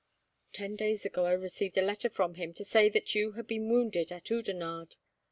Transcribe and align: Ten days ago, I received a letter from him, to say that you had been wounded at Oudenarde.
Ten 0.53 0.75
days 0.75 1.05
ago, 1.05 1.25
I 1.25 1.33
received 1.33 1.77
a 1.77 1.83
letter 1.83 2.09
from 2.09 2.33
him, 2.33 2.55
to 2.55 2.63
say 2.65 2.89
that 2.89 3.13
you 3.13 3.33
had 3.33 3.45
been 3.45 3.69
wounded 3.69 4.11
at 4.11 4.31
Oudenarde. 4.31 4.95